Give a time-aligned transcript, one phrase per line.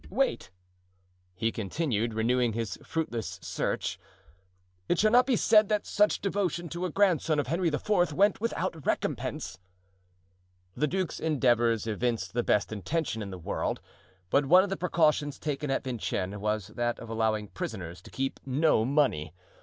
[0.09, 0.49] "Wait,"
[1.35, 3.99] he continued, renewing his fruitless search;
[4.89, 8.11] "it shall not be said that such devotion to a grandson of Henry IV.
[8.11, 9.59] went without recompense."
[10.73, 13.79] The duke's endeavors evinced the best intention in the world,
[14.31, 18.39] but one of the precautions taken at Vincennes was that of allowing prisoners to keep
[18.43, 19.35] no money.